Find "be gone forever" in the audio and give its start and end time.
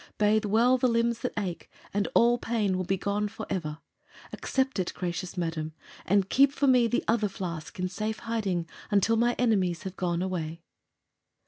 2.85-3.77